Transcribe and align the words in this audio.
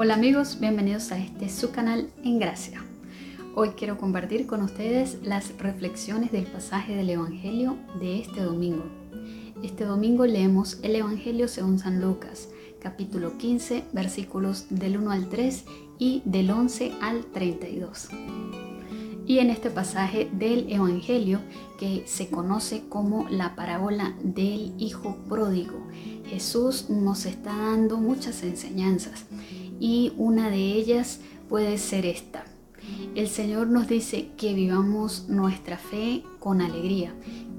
Hola 0.00 0.14
amigos, 0.14 0.58
bienvenidos 0.60 1.10
a 1.10 1.18
este 1.18 1.48
su 1.48 1.72
canal 1.72 2.08
en 2.22 2.38
Gracia. 2.38 2.84
Hoy 3.56 3.70
quiero 3.70 3.98
compartir 3.98 4.46
con 4.46 4.62
ustedes 4.62 5.18
las 5.24 5.58
reflexiones 5.58 6.30
del 6.30 6.44
pasaje 6.44 6.94
del 6.94 7.10
Evangelio 7.10 7.76
de 7.98 8.20
este 8.20 8.42
domingo. 8.42 8.84
Este 9.60 9.82
domingo 9.82 10.24
leemos 10.24 10.78
el 10.84 10.94
Evangelio 10.94 11.48
según 11.48 11.80
San 11.80 12.00
Lucas, 12.00 12.48
capítulo 12.80 13.38
15, 13.38 13.86
versículos 13.92 14.66
del 14.70 14.98
1 14.98 15.10
al 15.10 15.28
3 15.28 15.64
y 15.98 16.22
del 16.24 16.52
11 16.52 16.92
al 17.00 17.26
32. 17.32 18.10
Y 19.26 19.40
en 19.40 19.50
este 19.50 19.68
pasaje 19.68 20.30
del 20.32 20.72
Evangelio, 20.72 21.40
que 21.76 22.04
se 22.06 22.30
conoce 22.30 22.84
como 22.88 23.28
la 23.28 23.56
parábola 23.56 24.14
del 24.22 24.74
Hijo 24.78 25.16
Pródigo, 25.28 25.88
Jesús 26.24 26.88
nos 26.88 27.26
está 27.26 27.56
dando 27.56 27.96
muchas 27.96 28.44
enseñanzas 28.44 29.24
y 29.80 30.12
una 30.16 30.50
de 30.50 30.72
ellas 30.72 31.20
puede 31.48 31.78
ser 31.78 32.06
esta. 32.06 32.44
El 33.14 33.28
Señor 33.28 33.68
nos 33.68 33.88
dice 33.88 34.30
que 34.36 34.54
vivamos 34.54 35.28
nuestra 35.28 35.76
fe 35.76 36.22
con 36.38 36.60
alegría, 36.60 37.12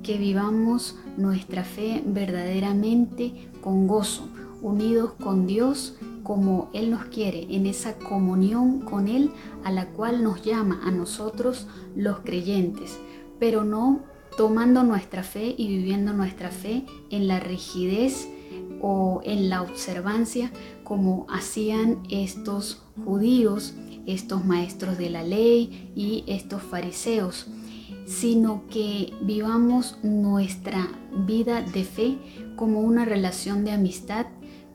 que 0.03 0.17
vivamos 0.17 0.95
nuestra 1.17 1.63
fe 1.63 2.01
verdaderamente 2.05 3.49
con 3.61 3.87
gozo, 3.87 4.27
unidos 4.61 5.13
con 5.21 5.47
Dios 5.47 5.95
como 6.23 6.69
Él 6.73 6.91
nos 6.91 7.05
quiere, 7.05 7.47
en 7.49 7.65
esa 7.65 7.95
comunión 7.97 8.81
con 8.81 9.07
Él 9.07 9.31
a 9.63 9.71
la 9.71 9.87
cual 9.87 10.23
nos 10.23 10.43
llama 10.43 10.81
a 10.83 10.91
nosotros 10.91 11.67
los 11.95 12.19
creyentes, 12.19 12.97
pero 13.39 13.63
no 13.63 14.03
tomando 14.37 14.83
nuestra 14.83 15.23
fe 15.23 15.53
y 15.57 15.67
viviendo 15.67 16.13
nuestra 16.13 16.49
fe 16.51 16.85
en 17.09 17.27
la 17.27 17.39
rigidez 17.39 18.29
o 18.81 19.21
en 19.23 19.49
la 19.49 19.61
observancia 19.61 20.51
como 20.83 21.25
hacían 21.29 22.03
estos 22.09 22.83
judíos, 23.05 23.73
estos 24.05 24.45
maestros 24.45 24.97
de 24.97 25.09
la 25.09 25.23
ley 25.23 25.91
y 25.95 26.23
estos 26.27 26.61
fariseos, 26.63 27.47
sino 28.05 28.63
que 28.69 29.13
vivamos 29.21 29.97
nuestra 30.03 30.87
vida 31.27 31.61
de 31.61 31.83
fe 31.83 32.17
como 32.55 32.81
una 32.81 33.05
relación 33.05 33.63
de 33.63 33.71
amistad 33.71 34.25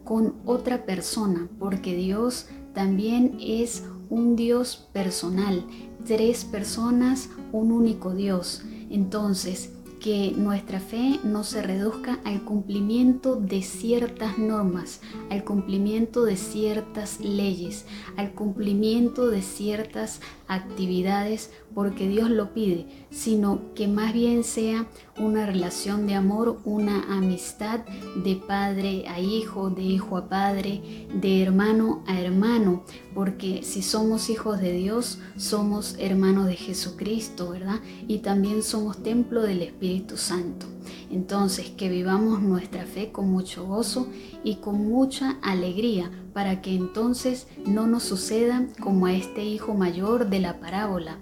con 0.05 0.35
otra 0.45 0.85
persona, 0.87 1.49
porque 1.59 1.97
Dios 1.97 2.47
también 2.75 3.39
es 3.41 3.85
un 4.11 4.37
Dios 4.37 4.89
personal, 4.93 5.65
tres 6.05 6.45
personas, 6.45 7.31
un 7.53 7.73
único 7.73 8.15
Dios. 8.15 8.63
Entonces, 8.91 9.73
que 10.05 10.35
nuestra 10.37 10.81
fe 10.81 11.19
no 11.25 11.45
se 11.45 11.63
reduzca 11.63 12.19
al 12.25 12.45
cumplimiento 12.45 13.37
de 13.37 13.63
ciertas 13.63 14.37
normas, 14.37 15.01
al 15.31 15.45
cumplimiento 15.45 16.27
de 16.27 16.37
ciertas 16.37 17.21
leyes, 17.21 17.87
al 18.19 18.33
cumplimiento 18.33 19.31
de 19.31 19.41
ciertas 19.41 20.21
actividades 20.47 21.51
porque 21.75 22.07
Dios 22.07 22.29
lo 22.29 22.53
pide, 22.53 22.87
sino 23.11 23.75
que 23.75 23.89
más 23.89 24.13
bien 24.13 24.45
sea 24.45 24.87
una 25.19 25.47
relación 25.47 26.07
de 26.07 26.15
amor, 26.15 26.61
una 26.65 27.03
amistad 27.17 27.81
de 28.23 28.37
padre 28.37 29.09
a 29.09 29.21
hijo, 29.21 29.71
de 29.71 29.83
hijo 29.83 30.19
a 30.19 30.29
padre, 30.29 31.09
de 31.15 31.43
hermano 31.43 32.05
a 32.07 32.21
hermano, 32.21 32.85
porque 33.15 33.63
si 33.63 33.83
somos 33.83 34.29
hijos 34.29 34.61
de 34.61 34.73
Dios, 34.73 35.19
somos 35.37 35.97
hermanos 35.99 36.47
de 36.47 36.57
Jesucristo, 36.57 37.51
¿verdad? 37.51 37.81
Y 38.07 38.19
también 38.19 38.63
somos 38.63 39.03
templo 39.03 39.43
del 39.43 39.63
Espíritu 39.63 39.94
Santo. 40.17 40.67
Entonces, 41.11 41.71
que 41.71 41.89
vivamos 41.89 42.43
nuestra 42.43 42.87
fe 42.87 43.13
con 43.13 43.31
mucho 43.31 43.67
gozo 43.67 44.09
y 44.43 44.57
con 44.57 44.89
mucha 44.89 45.39
alegría, 45.43 46.11
para 46.33 46.61
que 46.61 46.75
entonces 46.75 47.47
no 47.65 47.87
nos 47.87 48.03
suceda 48.03 48.67
como 48.81 49.07
a 49.07 49.13
este 49.13 49.45
hijo 49.45 49.75
mayor 49.75 50.29
de 50.29 50.41
la 50.41 50.59
parábola, 50.59 51.19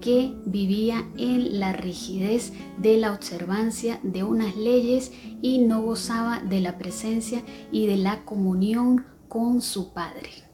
que 0.00 0.34
vivía 0.44 1.08
en 1.16 1.60
la 1.60 1.72
rigidez 1.72 2.52
de 2.78 2.96
la 2.96 3.12
observancia 3.12 4.00
de 4.02 4.24
unas 4.24 4.56
leyes 4.56 5.12
y 5.42 5.58
no 5.58 5.82
gozaba 5.82 6.40
de 6.40 6.60
la 6.60 6.78
presencia 6.78 7.42
y 7.72 7.86
de 7.86 7.96
la 7.96 8.24
comunión 8.24 9.06
con 9.28 9.62
su 9.62 9.92
Padre. 9.92 10.49